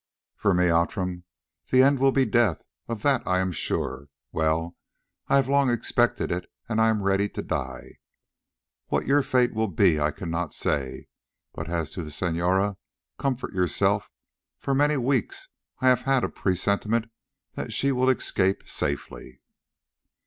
"For 0.35 0.55
me, 0.55 0.71
Outram, 0.71 1.25
the 1.69 1.83
end 1.83 1.99
will 1.99 2.11
be 2.11 2.25
death, 2.25 2.63
of 2.87 3.03
that 3.03 3.21
I 3.27 3.37
am 3.37 3.51
sure; 3.51 4.07
well, 4.31 4.75
I 5.27 5.35
have 5.35 5.47
long 5.47 5.69
expected 5.69 6.31
it, 6.31 6.49
and 6.67 6.81
I 6.81 6.89
am 6.89 7.03
ready 7.03 7.29
to 7.29 7.43
die. 7.43 7.99
What 8.87 9.05
your 9.05 9.21
fate 9.21 9.53
will 9.53 9.67
be 9.67 9.99
I 9.99 10.09
cannot 10.09 10.55
say; 10.55 11.05
but 11.53 11.69
as 11.69 11.91
to 11.91 12.01
the 12.03 12.09
Senora, 12.09 12.77
comfort 13.19 13.53
yourself; 13.53 14.09
for 14.57 14.73
many 14.73 14.97
weeks 14.97 15.49
I 15.81 15.89
have 15.89 16.01
had 16.01 16.23
a 16.23 16.29
presentiment 16.29 17.11
that 17.53 17.71
she 17.71 17.91
will 17.91 18.09
escape 18.09 18.67
safely." 18.67 19.43